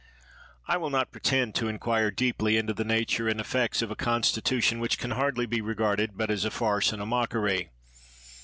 I 0.67 0.77
will 0.77 0.89
not 0.89 1.11
pretend 1.11 1.53
to 1.53 1.67
inquire 1.67 2.09
deeply 2.09 2.57
into 2.57 2.73
the 2.73 2.83
nature 2.83 3.27
and 3.27 3.39
effects 3.39 3.83
of 3.83 3.91
a 3.91 3.95
constitution 3.95 4.79
which 4.79 4.97
can 4.97 5.11
hardly 5.11 5.45
be 5.45 5.61
regarded 5.61 6.17
but 6.17 6.31
as 6.31 6.43
a 6.43 6.49
farce 6.49 6.91
and 6.91 7.03
a 7.03 7.05
mockery. 7.05 7.69